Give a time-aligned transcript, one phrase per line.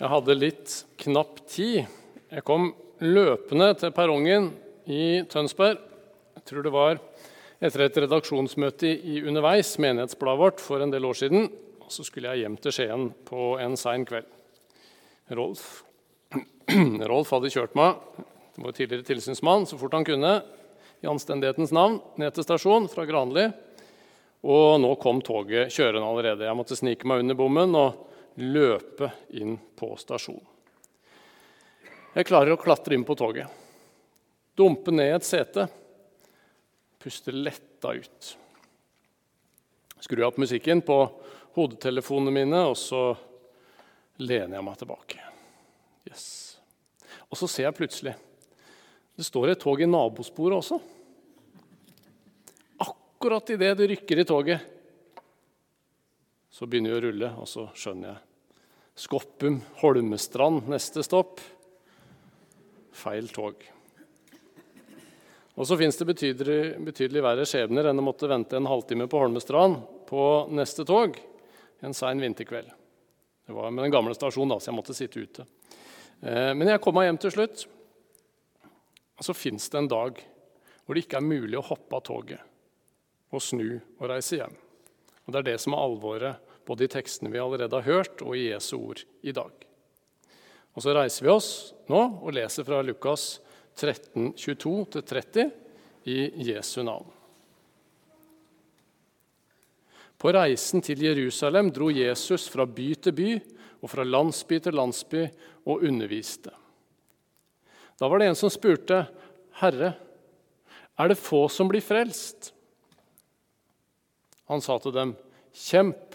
[0.00, 1.82] Jeg hadde litt knapp tid.
[2.32, 2.70] Jeg kom
[3.04, 4.46] løpende til perrongen
[4.88, 5.76] i Tønsberg.
[6.38, 7.00] Jeg tror det var
[7.60, 11.50] etter et redaksjonsmøte i Underveis, menighetsbladet vårt, for en del år siden.
[11.84, 14.24] Og så skulle jeg hjem til Skien på en sein kveld.
[15.36, 15.82] Rolf,
[17.12, 18.00] Rolf hadde kjørt meg,
[18.56, 20.38] det var tidligere tilsynsmann, så fort han kunne,
[21.04, 23.50] i anstendighetens navn, ned til stasjonen fra Granli.
[24.48, 26.48] Og nå kom toget kjørende allerede.
[26.48, 28.06] Jeg måtte snike meg under bommen og
[28.38, 30.46] løpe inn på stasjonen.
[32.10, 33.46] Jeg klarer å klatre inn på toget,
[34.58, 35.68] dumpe ned et sete,
[36.98, 38.30] puste letta ut.
[40.00, 40.96] Skrur opp musikken på
[41.54, 43.12] hodetelefonene mine, og så
[44.18, 45.22] lener jeg meg tilbake.
[46.08, 46.26] Yes.
[47.30, 48.16] Og så ser jeg plutselig
[49.20, 50.78] det står et tog i nabosporet også.
[52.80, 54.62] Akkurat idet det rykker i toget,
[56.60, 58.18] så begynner jeg å rulle, og så skjønner jeg.
[59.00, 61.40] Skoppum, Holmestrand, neste stopp.
[63.00, 63.62] Feil tog.
[65.56, 69.22] Og så fins det betydelig, betydelig verre skjebner enn å måtte vente en halvtime på
[69.22, 69.78] Holmestrand
[70.10, 71.16] på neste tog
[71.80, 72.68] en sein vinterkveld.
[73.48, 75.48] Det var med den gamle stasjonen, da, så jeg måtte sitte ute.
[76.20, 77.64] Eh, men jeg kom meg hjem til slutt.
[79.16, 80.20] Og så fins det en dag
[80.84, 84.60] hvor det ikke er mulig å hoppe av toget og snu og reise hjem.
[85.24, 88.36] Og Det er det som er alvoret både i tekstene vi allerede har hørt, og
[88.36, 89.52] i Jesu ord i dag.
[90.74, 91.50] Og Så reiser vi oss
[91.90, 93.40] nå og leser fra Lukas
[93.76, 95.50] 13, 22-30
[96.10, 96.18] i
[96.50, 97.08] Jesu navn.
[100.20, 103.30] På reisen til Jerusalem dro Jesus fra by til by
[103.80, 105.22] og fra landsby til landsby
[105.64, 106.52] og underviste.
[108.00, 109.06] Da var det en som spurte,
[109.60, 109.94] 'Herre,
[110.98, 112.52] er det få som blir frelst?'
[114.48, 115.16] Han sa til dem,
[115.52, 116.14] 'Kjemp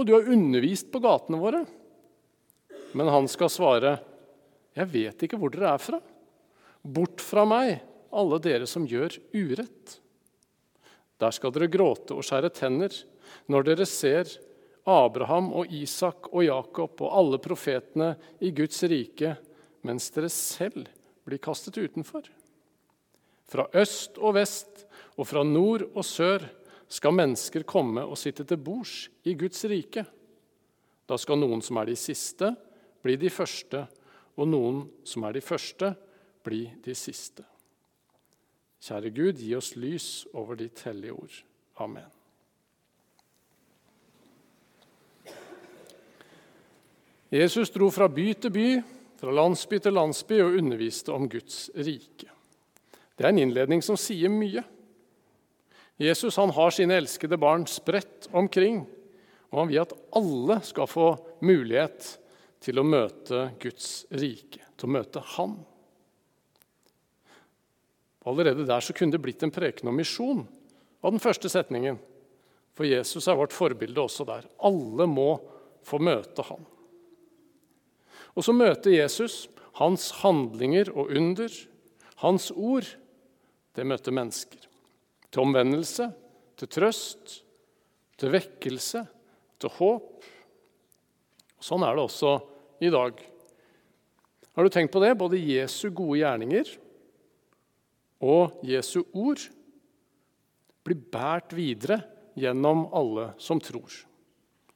[0.00, 1.66] og du har undervist på gatene våre.'
[2.96, 4.00] Men han skal svare,
[4.74, 6.02] 'Jeg vet ikke hvor dere er fra.'
[6.82, 10.00] Bort fra meg, alle dere som gjør urett.
[11.20, 12.94] Der skal dere gråte og skjære tenner
[13.52, 14.30] når dere ser
[14.88, 19.36] Abraham og Isak og Jakob og alle profetene i Guds rike,
[19.84, 20.88] mens dere selv
[21.28, 22.24] blir kastet utenfor.
[23.50, 24.86] Fra øst og vest
[25.18, 26.48] og fra nord og sør
[26.90, 30.04] skal mennesker komme og sitte til bords i Guds rike.
[31.06, 32.50] Da skal noen som er de siste,
[33.02, 33.84] bli de første,
[34.36, 35.92] og noen som er de første,
[36.42, 37.44] bli de siste.
[38.80, 41.36] Kjære Gud, gi oss lys over ditt hellige ord.
[41.84, 42.08] Amen.
[47.30, 48.68] Jesus dro fra by til by,
[49.20, 52.26] fra landsby til landsby og underviste om Guds rike.
[53.14, 54.64] Det er en innledning som sier mye.
[56.00, 58.86] Jesus han har sine elskede barn spredt omkring,
[59.52, 61.10] og han vil at alle skal få
[61.44, 62.14] mulighet
[62.64, 65.58] til å møte Guds rike, til å møte Han.
[68.28, 70.42] Allerede der så kunne det blitt en preken om misjon
[71.00, 71.98] av den første setningen.
[72.76, 74.46] For Jesus er vårt forbilde også der.
[74.64, 75.34] Alle må
[75.84, 76.64] få møte ham.
[78.36, 79.48] Og så møter Jesus
[79.80, 81.52] hans handlinger og under,
[82.24, 82.88] hans ord.
[83.76, 84.69] Det møter mennesker.
[85.30, 86.10] Til omvendelse,
[86.58, 87.40] til trøst,
[88.18, 89.04] til vekkelse,
[89.60, 90.26] til håp.
[91.60, 92.36] Sånn er det også
[92.82, 93.20] i dag.
[94.56, 95.14] Har du tenkt på det?
[95.18, 96.72] Både Jesu gode gjerninger
[98.20, 99.40] og Jesu ord
[100.84, 102.00] blir båret videre
[102.36, 103.92] gjennom alle som tror.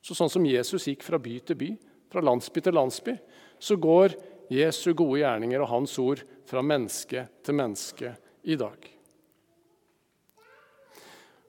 [0.04, 1.70] Så sånn som Jesus gikk fra by til by,
[2.12, 3.16] fra landsby til landsby,
[3.58, 4.16] så går
[4.52, 8.12] Jesu gode gjerninger og hans ord fra menneske til menneske
[8.44, 8.93] i dag.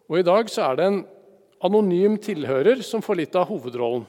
[0.10, 1.02] Og I dag så er det en
[1.66, 4.06] anonym tilhører som får litt av hovedrollen.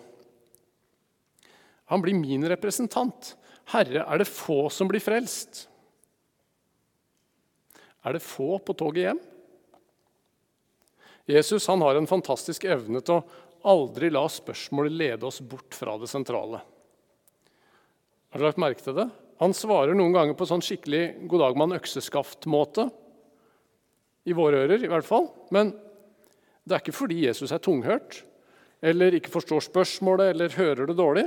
[1.87, 3.37] Han blir min representant.
[3.73, 5.67] Herre, er det få som blir frelst?
[8.07, 9.21] er det få på toget hjem.
[11.27, 13.25] Jesus han har en fantastisk evne til å
[13.67, 16.61] aldri la spørsmålet lede oss bort fra det sentrale.
[18.31, 19.09] Har du lagt merke til det?
[19.43, 22.87] Han svarer noen ganger på sånn skikkelig 'god dag, mann, økseskaft'-måte.
[24.27, 25.29] I våre ører, i hvert fall.
[25.51, 25.75] Men
[26.67, 28.25] det er ikke fordi Jesus er tunghørt
[28.87, 31.25] eller ikke forstår spørsmålet eller hører det dårlig.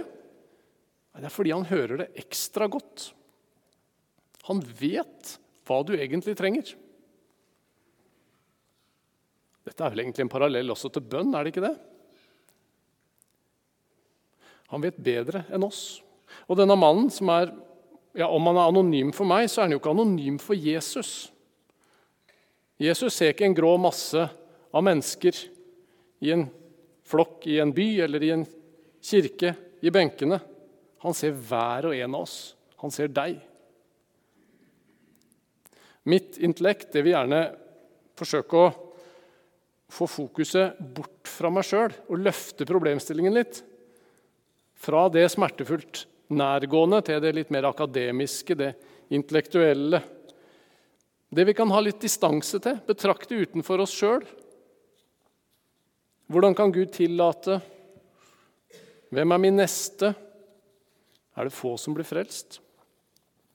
[1.15, 3.09] Det er fordi han hører det ekstra godt.
[4.47, 5.37] Han vet
[5.67, 6.71] hva du egentlig trenger.
[9.67, 11.75] Dette er vel egentlig en parallell også til bønn, er det ikke det?
[14.73, 15.99] Han vet bedre enn oss.
[16.49, 17.51] Og denne mannen, som er,
[18.17, 21.31] ja, om han er anonym for meg, så er han jo ikke anonym for Jesus.
[22.79, 24.27] Jesus ser ikke en grå masse
[24.71, 25.35] av mennesker
[26.25, 26.45] i en
[27.09, 28.45] flokk i en by eller i en
[29.01, 30.39] kirke i benkene.
[31.03, 32.37] Han ser hver og en av oss.
[32.83, 33.39] Han ser deg.
[36.09, 37.41] Mitt intellekt det vil gjerne
[38.19, 38.69] forsøke å
[39.89, 43.61] få fokuset bort fra meg sjøl og løfte problemstillingen litt.
[44.79, 48.73] Fra det smertefullt nærgående til det litt mer akademiske, det
[49.15, 50.01] intellektuelle.
[51.29, 54.23] Det vi kan ha litt distanse til, betrakte utenfor oss sjøl.
[56.29, 57.57] Hvordan kan Gud tillate?
[59.09, 60.13] Hvem er min neste?
[61.33, 62.59] Er det få som blir frelst?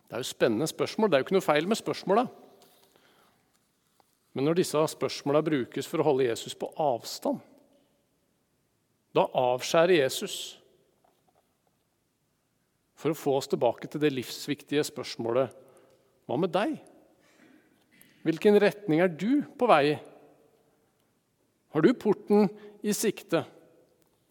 [0.08, 1.10] Det er jo spennende spørsmål.
[1.10, 2.24] Det er jo ikke noe feil med spørsmåla.
[4.34, 7.38] Men når disse spørsmåla brukes for å holde Jesus på avstand,
[9.14, 10.38] da avskjærer Jesus
[12.98, 15.54] for å få oss tilbake til det livsviktige spørsmålet
[16.26, 16.74] hva med deg?
[18.26, 20.00] Hvilken retning er du på vei?
[21.74, 22.46] Har du porten
[22.86, 23.42] i sikte?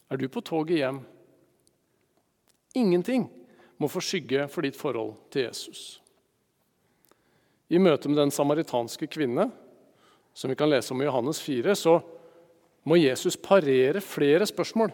[0.08, 1.02] Er du på toget hjem?
[2.80, 3.26] Ingenting
[3.78, 6.00] må få skygge for ditt forhold til Jesus.
[7.68, 9.50] I møte med den samaritanske kvinne
[10.34, 11.98] som vi kan lese om i Johannes 4, så
[12.88, 14.94] må Jesus parere flere spørsmål.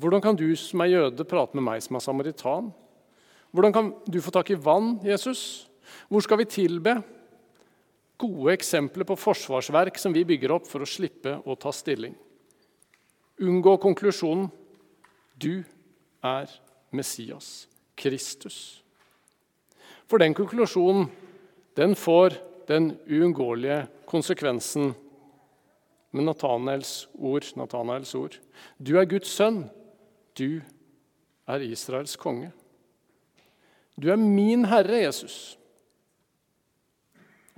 [0.00, 2.70] Hvordan kan du som er jøde, prate med meg som er samaritan?
[3.54, 5.70] Hvordan kan du få tak i vann, Jesus?
[6.08, 6.98] Hvor skal vi tilbe?
[8.20, 12.12] Gode eksempler på forsvarsverk som vi bygger opp for å slippe å ta stilling.
[13.40, 14.50] Unngå konklusjonen
[15.40, 15.62] du
[16.20, 16.50] er
[16.92, 17.64] Messias,
[17.96, 18.82] Kristus.
[20.04, 21.08] For den konklusjonen
[21.78, 22.36] den får
[22.68, 24.92] den uunngåelige konsekvensen
[26.10, 28.36] med Nathanaels ord, Nathanaels ord.
[28.76, 29.64] Du er Guds sønn.
[30.36, 30.60] Du
[31.48, 32.50] er Israels konge.
[34.00, 35.56] Du er min herre, Jesus.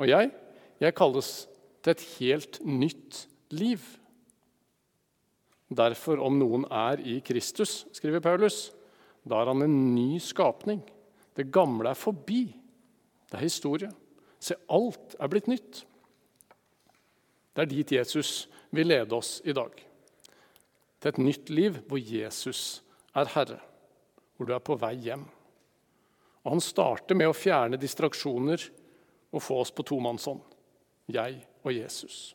[0.01, 0.31] Og jeg,
[0.89, 1.33] jeg kalles
[1.83, 3.83] til et helt nytt liv.
[5.73, 8.71] Derfor, om noen er i Kristus, skriver Paulus,
[9.25, 10.83] da er han en ny skapning.
[11.37, 12.45] Det gamle er forbi.
[13.31, 13.91] Det er historie.
[14.43, 15.85] Se, alt er blitt nytt.
[17.53, 19.73] Det er dit Jesus vil lede oss i dag.
[21.01, 22.83] Til et nytt liv hvor Jesus
[23.15, 23.59] er herre,
[24.37, 25.25] hvor du er på vei hjem.
[26.43, 28.65] Og Han starter med å fjerne distraksjoner
[29.33, 30.43] og få oss på tomannshånd.
[31.11, 32.35] Jeg og Jesus.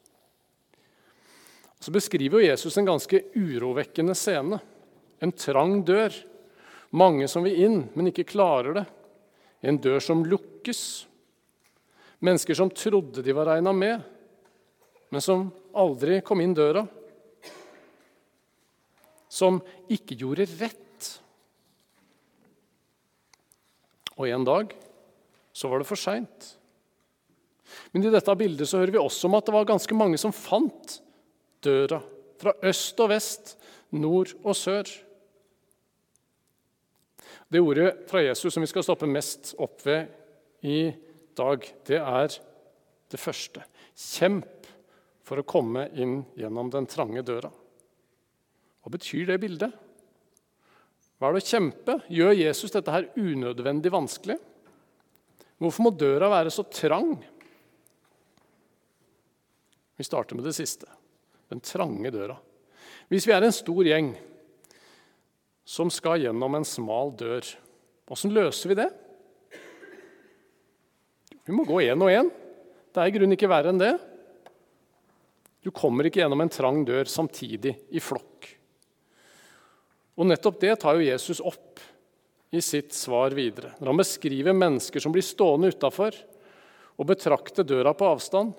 [1.79, 4.59] Så beskriver Jesus en ganske urovekkende scene.
[5.21, 6.13] En trang dør.
[6.89, 8.85] Mange som vil inn, men ikke klarer det.
[9.61, 10.81] En dør som lukkes.
[12.23, 14.01] Mennesker som trodde de var regna med,
[15.13, 15.47] men som
[15.77, 16.81] aldri kom inn døra.
[19.29, 19.61] Som
[19.93, 21.09] ikke gjorde rett.
[24.17, 24.73] Og en dag
[25.53, 26.56] så var det for seint.
[27.91, 30.35] Men i dette bildet så hører vi også om at det var ganske mange som
[30.35, 30.99] fant
[31.65, 31.99] døra.
[32.37, 33.55] Fra øst og vest,
[33.97, 34.89] nord og sør.
[37.47, 40.11] Det ordet fra Jesus som vi skal stoppe mest opp ved
[40.67, 40.91] i
[41.37, 42.33] dag, det er
[43.11, 43.63] det første.
[43.95, 44.67] Kjemp
[45.27, 47.51] for å komme inn gjennom den trange døra.
[48.83, 49.73] Hva betyr det bildet?
[51.17, 51.97] Hva er det å kjempe?
[52.13, 54.37] Gjør Jesus dette her unødvendig vanskelig?
[55.57, 57.15] Hvorfor må døra være så trang?
[59.97, 60.89] Vi starter med det siste
[61.47, 62.35] den trange døra.
[63.07, 64.11] Hvis vi er en stor gjeng
[65.67, 67.47] som skal gjennom en smal dør,
[68.11, 68.87] åssen løser vi det?
[71.47, 72.29] Vi må gå én og én.
[72.91, 73.93] Det er i grunnen ikke verre enn det.
[75.63, 78.49] Du kommer ikke gjennom en trang dør samtidig i flokk.
[80.17, 81.79] Og Nettopp det tar jo Jesus opp
[82.51, 83.73] i sitt svar videre.
[83.79, 86.15] Når han beskriver mennesker som blir stående utafor
[86.97, 88.55] og betrakter døra på avstand.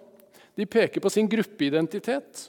[0.58, 2.48] De peker på sin gruppeidentitet.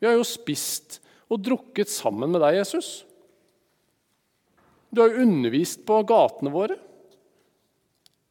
[0.00, 0.96] Vi har jo spist
[1.28, 3.02] og drukket sammen med deg, Jesus.
[4.88, 6.78] Du har jo undervist på gatene våre.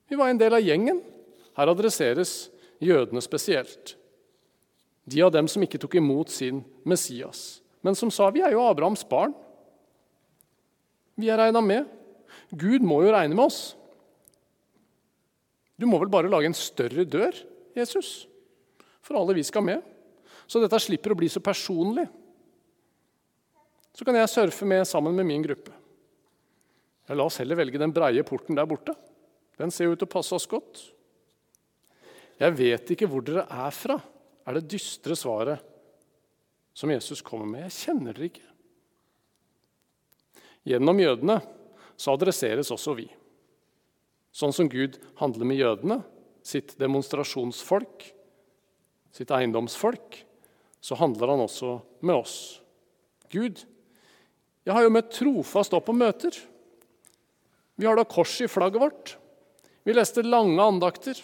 [0.09, 1.03] Vi var en del av gjengen.
[1.57, 2.47] Her adresseres
[2.81, 3.93] jødene spesielt.
[5.05, 8.65] De av dem som ikke tok imot sin Messias, men som sa vi er jo
[8.65, 9.35] Abrahams barn.
[11.17, 11.85] Vi er regna med.
[12.49, 13.61] Gud må jo regne med oss.
[15.77, 17.37] Du må vel bare lage en større dør,
[17.77, 18.25] Jesus,
[19.07, 19.83] for alle vi skal med.
[20.47, 22.05] Så dette slipper å bli så personlig.
[23.95, 25.73] Så kan jeg surfe med sammen med min gruppe.
[27.07, 28.93] Ja, la oss heller velge den breie porten der borte.
[29.57, 30.83] Den ser jo ut til å passe oss godt.
[32.37, 33.95] Jeg vet ikke hvor dere er fra,
[34.45, 35.63] er det dystre svaret
[36.77, 37.65] som Jesus kommer med.
[37.65, 38.45] Jeg kjenner dere ikke.
[40.67, 41.39] Gjennom jødene
[41.97, 43.07] så adresseres også vi.
[44.35, 46.01] Sånn som Gud handler med jødene,
[46.45, 48.11] sitt demonstrasjonsfolk,
[49.17, 50.21] sitt eiendomsfolk,
[50.79, 52.35] så handler han også med oss.
[53.33, 53.63] Gud,
[54.67, 56.35] jeg har jo møtt trofast opp på møter.
[57.77, 59.15] Vi har da kors i flagget vårt.
[59.87, 61.17] Vi leste lange andakter.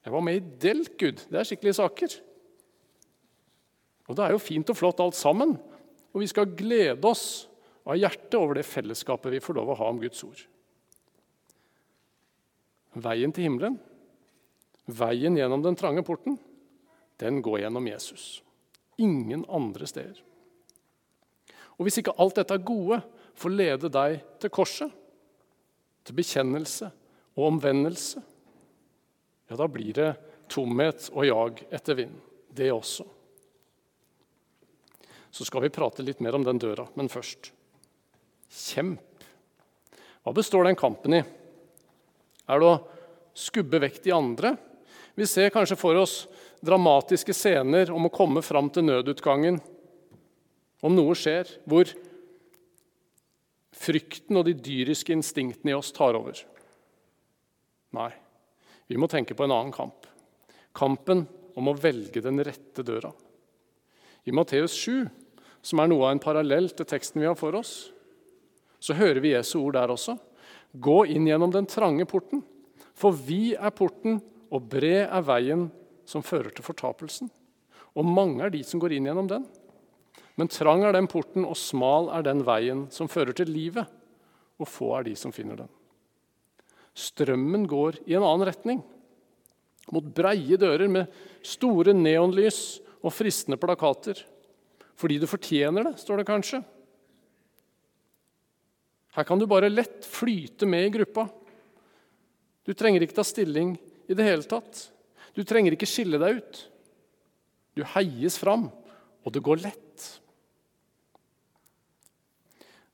[0.00, 1.24] Jeg var med i Delk, Gud.
[1.28, 2.16] Det er skikkelige saker.
[4.10, 5.54] Og det er jo fint og flott alt sammen,
[6.10, 7.46] og vi skal glede oss
[7.86, 10.40] av hjertet over det fellesskapet vi får lov å ha om Guds ord.
[12.98, 13.76] Veien til himmelen,
[14.90, 16.40] veien gjennom den trange porten,
[17.20, 18.42] den går gjennom Jesus.
[19.00, 20.18] Ingen andre steder.
[21.76, 23.00] Og hvis ikke alt dette er gode
[23.40, 24.90] får lede deg til korset,
[26.04, 26.90] til bekjennelse
[27.36, 28.20] og omvendelse,
[29.50, 30.10] ja, da blir det
[30.50, 32.18] tomhet og jag etter vind.
[32.50, 33.04] Det også.
[35.30, 37.52] Så skal vi prate litt mer om den døra, men først
[38.50, 38.98] Kjemp.
[40.26, 41.20] Hva består den kampen i?
[42.50, 42.80] Er det å
[43.38, 44.50] skubbe vekk de andre?
[45.14, 46.24] Vi ser kanskje for oss
[46.64, 49.58] dramatiske scener om å komme fram til nødutgangen.
[50.80, 51.90] Om noe skjer, hvor
[53.80, 56.40] frykten og de dyriske instinktene i oss tar over.
[57.96, 58.10] Nei,
[58.90, 60.06] vi må tenke på en annen kamp.
[60.76, 61.24] Kampen
[61.58, 63.10] om å velge den rette døra.
[64.28, 65.08] I Matteus 7,
[65.64, 67.90] som er noe av en parallell til teksten vi har for oss,
[68.80, 70.16] så hører vi Jesu ord der også.
[70.72, 72.44] Gå inn gjennom den trange porten,
[72.96, 75.68] for vi er porten, og bred er veien
[76.08, 77.30] som fører til fortapelsen.
[77.98, 79.46] Og mange er de som går inn gjennom den.
[80.38, 83.86] Men trang er den porten, og smal er den veien som fører til livet,
[84.60, 85.70] og få er de som finner den.
[86.96, 88.82] Strømmen går i en annen retning,
[89.90, 91.10] mot breie dører med
[91.46, 94.20] store neonlys og fristende plakater.
[95.00, 96.60] Fordi du fortjener det, står det kanskje.
[99.16, 101.26] Her kan du bare lett flyte med i gruppa.
[102.66, 103.74] Du trenger ikke ta stilling
[104.10, 104.88] i det hele tatt.
[105.36, 106.62] Du trenger ikke skille deg ut.
[107.78, 108.68] Du heies fram,
[109.22, 110.06] og det går lett.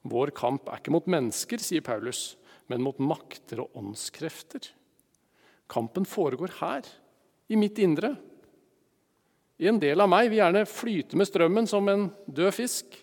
[0.07, 2.37] Vår kamp er ikke mot mennesker, sier Paulus,
[2.71, 4.69] men mot makter og åndskrefter.
[5.71, 6.87] Kampen foregår her,
[7.49, 8.13] i mitt indre.
[9.57, 12.99] I en del av meg vil gjerne flyte med strømmen som en død fisk,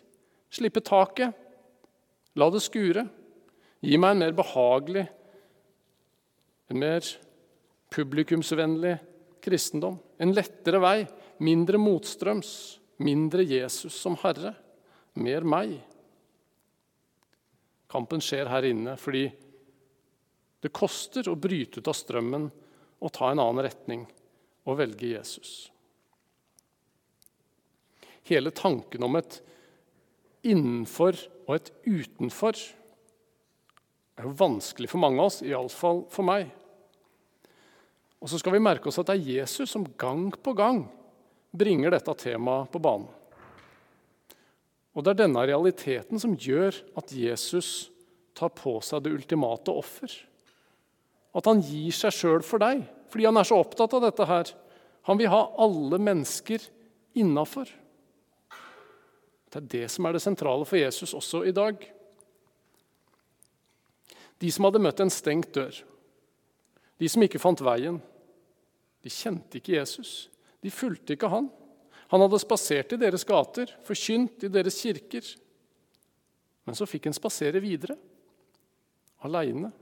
[0.54, 1.34] slippe taket,
[2.34, 3.06] La det skure.
[3.84, 5.04] Gi meg en mer behagelig,
[6.72, 7.06] en mer
[7.94, 8.98] publikumsvennlig
[9.44, 10.00] kristendom.
[10.18, 10.98] En lettere vei,
[11.44, 12.54] mindre motstrøms,
[13.04, 14.54] mindre Jesus som Herre,
[15.20, 15.76] mer meg.
[17.92, 19.28] Kampen skjer her inne fordi
[20.64, 22.48] det koster å bryte ut av strømmen
[23.04, 24.06] og ta en annen retning
[24.64, 25.52] og velge Jesus.
[28.24, 29.42] Hele tanken om et
[30.48, 32.56] innenfor og et utenfor
[34.16, 36.48] er jo vanskelig for mange av oss, iallfall for meg.
[38.24, 40.86] Og så skal vi merke oss at det er Jesus som gang på gang
[41.52, 43.10] bringer dette temaet på banen.
[44.94, 47.90] Og det er denne realiteten som gjør at Jesus
[48.38, 50.12] tar på seg det ultimate offer.
[51.34, 54.54] At han gir seg sjøl for deg, fordi han er så opptatt av dette her.
[55.10, 56.64] Han vil ha alle mennesker
[57.18, 57.68] innafor.
[59.50, 61.82] Det er det som er det sentrale for Jesus også i dag.
[64.42, 65.76] De som hadde møtt en stengt dør,
[67.02, 68.00] de som ikke fant veien,
[69.04, 70.30] de kjente ikke Jesus.
[70.64, 71.50] De fulgte ikke han.
[72.14, 75.26] Han hadde spasert i deres gater, forkynt i deres kirker.
[76.64, 77.98] Men så fikk han spasere videre,
[79.28, 79.74] aleine.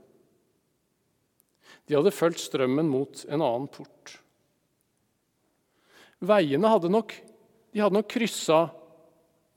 [1.86, 4.16] De hadde fulgt strømmen mot en annen port.
[6.22, 7.14] Veiene hadde nok,
[7.74, 8.64] de nok kryssa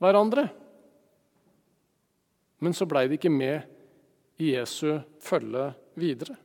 [0.02, 0.46] hverandre.
[2.62, 3.66] Men så blei de ikke med
[4.42, 5.68] i Jesu følge
[5.98, 6.36] videre.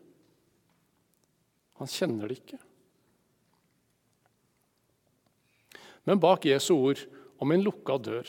[1.82, 2.60] Han kjenner det ikke.
[6.08, 7.02] Men bak Jesu ord
[7.42, 8.28] om en lukka dør,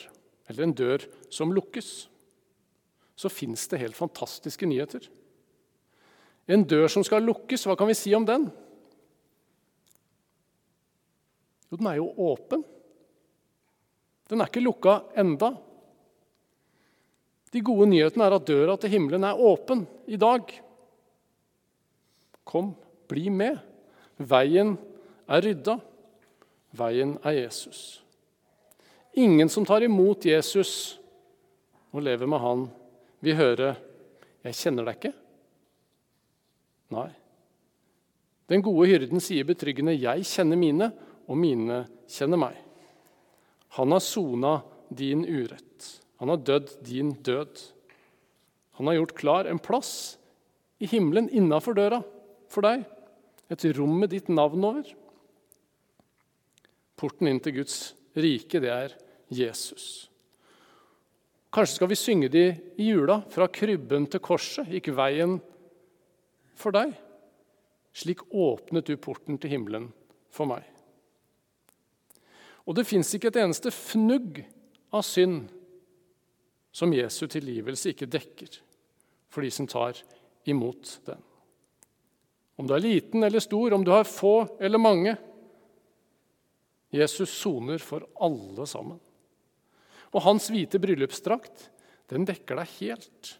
[0.49, 1.91] eller en dør som lukkes,
[3.15, 5.05] så fins det helt fantastiske nyheter.
[6.49, 8.49] En dør som skal lukkes, hva kan vi si om den?
[11.69, 12.65] Jo, den er jo åpen.
[14.29, 15.53] Den er ikke lukka enda.
[17.53, 20.49] De gode nyhetene er at døra til himmelen er åpen i dag.
[22.43, 22.73] Kom,
[23.09, 23.59] bli med.
[24.17, 24.75] Veien
[25.29, 25.77] er rydda.
[26.73, 28.01] Veien er Jesus.
[29.13, 30.97] Ingen som tar imot Jesus
[31.93, 32.69] og lever med han,
[33.21, 33.75] vil høre
[34.43, 35.13] 'Jeg kjenner deg ikke'?
[36.91, 37.09] Nei.
[38.49, 40.91] Den gode hyrden sier betryggende 'Jeg kjenner mine,
[41.27, 42.57] og mine kjenner meg'.
[43.77, 44.61] Han har sona
[44.93, 46.01] din urett.
[46.17, 47.71] Han har dødd din død.
[48.77, 50.17] Han har gjort klar en plass
[50.79, 52.03] i himmelen innafor døra
[52.49, 52.85] for deg.
[53.49, 54.83] Et rom med ditt navn over.
[57.03, 57.77] Porten inn til Guds
[58.15, 58.93] rike, det er
[59.27, 60.07] Jesus.
[61.51, 62.45] Kanskje skal vi synge de
[62.79, 63.17] i jula.
[63.27, 65.35] Fra krybben til korset gikk veien
[66.55, 66.93] for deg.
[67.91, 69.89] Slik åpnet du porten til himmelen
[70.31, 70.63] for meg.
[72.63, 74.39] Og det fins ikke et eneste fnugg
[74.95, 75.51] av synd
[76.73, 78.55] som Jesu tilgivelse ikke dekker
[79.27, 79.99] for de som tar
[80.47, 81.19] imot den.
[82.55, 85.17] Om du er liten eller stor, om du har få eller mange.
[86.93, 88.99] Jesus soner for alle sammen.
[90.13, 91.69] Og hans hvite bryllupsdrakt,
[92.11, 93.31] den dekker deg helt.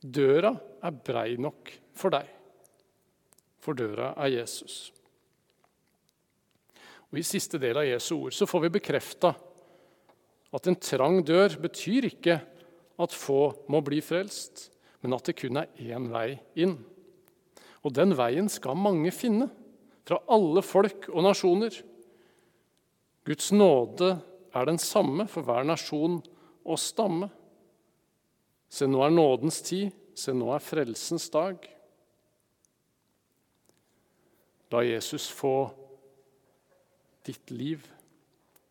[0.00, 2.28] Døra er brei nok for deg,
[3.60, 4.78] for døra er Jesus.
[7.10, 9.34] Og I siste del av Jesu ord så får vi bekrefta
[10.56, 12.38] at en trang dør betyr ikke
[13.02, 13.40] at få
[13.72, 14.70] må bli frelst,
[15.04, 16.78] men at det kun er én vei inn.
[17.84, 19.50] Og den veien skal mange finne,
[20.06, 21.74] fra alle folk og nasjoner.
[23.26, 24.12] Guds nåde
[24.54, 26.20] er den samme for hver nasjon
[26.66, 27.28] og stamme.
[28.70, 31.58] Se, nå er nådens tid, se, nå er frelsens dag.
[34.74, 35.68] La Jesus få
[37.26, 37.82] ditt liv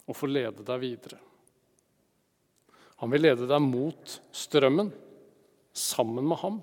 [0.06, 1.20] og få lede deg videre.
[3.02, 4.92] Han vil lede deg mot strømmen,
[5.76, 6.62] sammen med ham,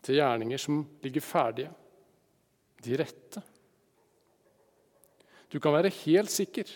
[0.00, 1.72] til gjerninger som ligger ferdige,
[2.84, 3.42] de rette.
[5.48, 6.70] Du kan være helt sikker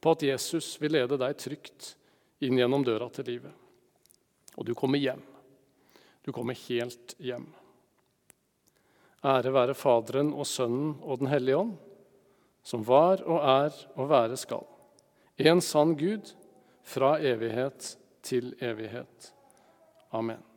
[0.00, 1.94] på at Jesus vil lede deg trygt
[2.44, 3.52] inn gjennom døra til livet.
[4.56, 5.22] Og du kommer hjem.
[6.24, 7.48] Du kommer helt hjem.
[9.24, 11.74] Ære være Faderen og Sønnen og Den hellige ånd,
[12.64, 14.64] som var og er og være skal.
[15.36, 16.32] En sann Gud,
[16.82, 19.32] fra evighet til evighet.
[20.12, 20.49] Amen.